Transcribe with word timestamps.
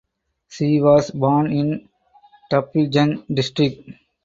She 0.47 0.81
was 0.81 1.11
born 1.11 1.51
in 1.51 1.87
Taplejung 2.51 3.23
district. 3.35 3.87